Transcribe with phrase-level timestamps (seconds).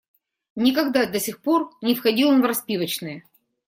[0.55, 3.23] Никогда до сих пор не входил он в распивочные.